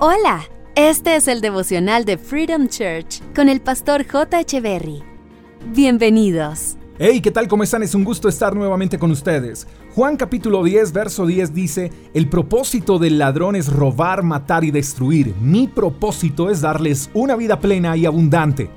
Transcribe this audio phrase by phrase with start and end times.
[0.00, 0.44] Hola,
[0.76, 4.38] este es el devocional de Freedom Church con el pastor J.
[4.38, 5.02] Echeverry.
[5.74, 6.76] Bienvenidos.
[7.00, 7.48] Hey, ¿qué tal?
[7.48, 7.82] ¿Cómo están?
[7.82, 9.66] Es un gusto estar nuevamente con ustedes.
[9.96, 15.34] Juan capítulo 10, verso 10 dice, El propósito del ladrón es robar, matar y destruir.
[15.40, 18.70] Mi propósito es darles una vida plena y abundante.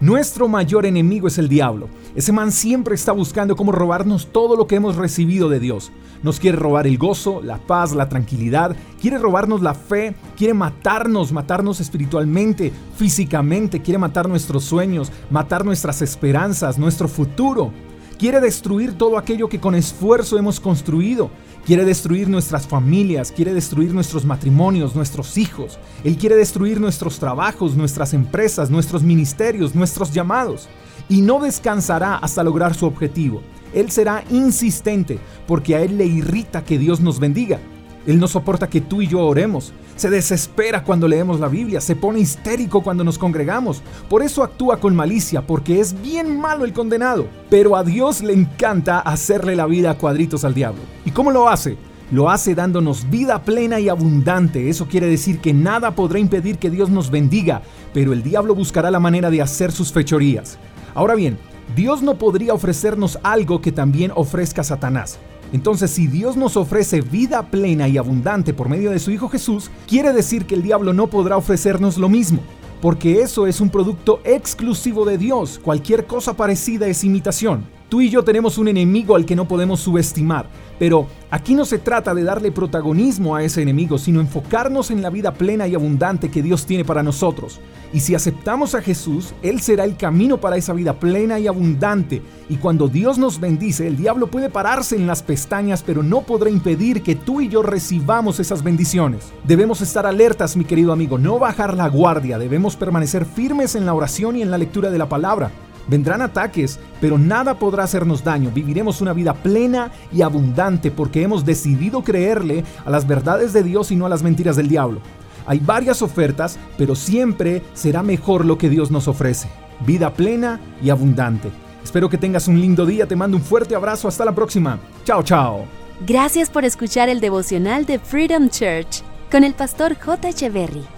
[0.00, 1.88] Nuestro mayor enemigo es el diablo.
[2.14, 5.90] Ese man siempre está buscando cómo robarnos todo lo que hemos recibido de Dios.
[6.22, 11.32] Nos quiere robar el gozo, la paz, la tranquilidad, quiere robarnos la fe, quiere matarnos,
[11.32, 17.72] matarnos espiritualmente, físicamente, quiere matar nuestros sueños, matar nuestras esperanzas, nuestro futuro.
[18.18, 21.30] Quiere destruir todo aquello que con esfuerzo hemos construido.
[21.64, 25.78] Quiere destruir nuestras familias, quiere destruir nuestros matrimonios, nuestros hijos.
[26.02, 30.68] Él quiere destruir nuestros trabajos, nuestras empresas, nuestros ministerios, nuestros llamados.
[31.08, 33.40] Y no descansará hasta lograr su objetivo.
[33.72, 37.60] Él será insistente porque a Él le irrita que Dios nos bendiga.
[38.06, 39.72] Él no soporta que tú y yo oremos.
[39.96, 43.82] Se desespera cuando leemos la Biblia, se pone histérico cuando nos congregamos.
[44.08, 47.26] Por eso actúa con malicia, porque es bien malo el condenado.
[47.50, 50.80] Pero a Dios le encanta hacerle la vida a cuadritos al diablo.
[51.04, 51.76] ¿Y cómo lo hace?
[52.10, 54.70] Lo hace dándonos vida plena y abundante.
[54.70, 57.60] Eso quiere decir que nada podrá impedir que Dios nos bendiga,
[57.92, 60.58] pero el diablo buscará la manera de hacer sus fechorías.
[60.94, 61.36] Ahora bien,
[61.76, 65.18] Dios no podría ofrecernos algo que también ofrezca Satanás.
[65.52, 69.70] Entonces, si Dios nos ofrece vida plena y abundante por medio de su Hijo Jesús,
[69.86, 72.40] quiere decir que el diablo no podrá ofrecernos lo mismo,
[72.82, 75.58] porque eso es un producto exclusivo de Dios.
[75.62, 77.77] Cualquier cosa parecida es imitación.
[77.88, 80.46] Tú y yo tenemos un enemigo al que no podemos subestimar,
[80.78, 85.08] pero aquí no se trata de darle protagonismo a ese enemigo, sino enfocarnos en la
[85.08, 87.60] vida plena y abundante que Dios tiene para nosotros.
[87.90, 92.20] Y si aceptamos a Jesús, Él será el camino para esa vida plena y abundante.
[92.50, 96.50] Y cuando Dios nos bendice, el diablo puede pararse en las pestañas, pero no podrá
[96.50, 99.32] impedir que tú y yo recibamos esas bendiciones.
[99.44, 103.94] Debemos estar alertas, mi querido amigo, no bajar la guardia, debemos permanecer firmes en la
[103.94, 105.50] oración y en la lectura de la palabra.
[105.88, 108.50] Vendrán ataques, pero nada podrá hacernos daño.
[108.54, 113.90] Viviremos una vida plena y abundante porque hemos decidido creerle a las verdades de Dios
[113.90, 115.00] y no a las mentiras del diablo.
[115.46, 119.48] Hay varias ofertas, pero siempre será mejor lo que Dios nos ofrece.
[119.86, 121.50] Vida plena y abundante.
[121.82, 124.78] Espero que tengas un lindo día, te mando un fuerte abrazo, hasta la próxima.
[125.04, 125.64] Chao, chao.
[126.06, 130.28] Gracias por escuchar el devocional de Freedom Church con el pastor J.
[130.28, 130.97] Echeverry.